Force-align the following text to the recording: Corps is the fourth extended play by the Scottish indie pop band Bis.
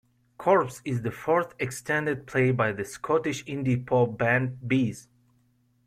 Corps 0.39 0.81
is 0.83 1.03
the 1.03 1.11
fourth 1.11 1.53
extended 1.59 2.25
play 2.25 2.49
by 2.51 2.71
the 2.71 2.83
Scottish 2.83 3.45
indie 3.45 3.85
pop 3.85 4.17
band 4.17 4.57
Bis. 4.67 5.07